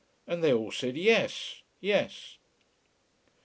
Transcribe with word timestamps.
And 0.25 0.43
they 0.43 0.51
all 0.51 0.71
said 0.71 0.97
Yes 0.97 1.61
yes. 1.79 2.39